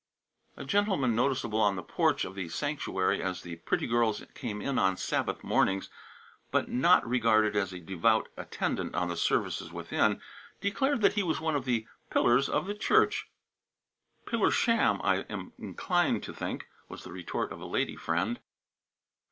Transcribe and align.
A 0.57 0.65
gentleman, 0.65 1.15
noticeable 1.15 1.61
on 1.61 1.75
the 1.75 1.83
porch 1.83 2.25
of 2.25 2.33
the 2.33 2.49
sanctuary 2.49 3.21
as 3.21 3.43
the 3.43 3.57
pretty 3.57 3.85
girls 3.85 4.23
came 4.33 4.59
in 4.59 4.79
on 4.79 4.97
Sabbath 4.97 5.43
mornings, 5.43 5.91
but 6.49 6.67
not 6.69 7.07
regarded 7.07 7.55
as 7.55 7.71
a 7.71 7.79
devout 7.79 8.27
attendant 8.35 8.95
on 8.95 9.09
the 9.09 9.15
services 9.15 9.71
within, 9.71 10.19
declared 10.59 11.01
that 11.01 11.13
he 11.13 11.21
was 11.21 11.39
one 11.39 11.55
of 11.55 11.65
the 11.65 11.85
"pillars 12.09 12.49
of 12.49 12.65
the 12.65 12.73
church!" 12.73 13.29
"Pillar 14.25 14.49
sham, 14.49 14.99
I 15.03 15.17
am 15.29 15.53
inclined 15.59 16.23
to 16.23 16.33
think," 16.33 16.65
was 16.89 17.03
the 17.03 17.11
retort 17.11 17.51
of 17.51 17.59
a 17.61 17.67
lady 17.67 17.95
friend. 17.95 18.39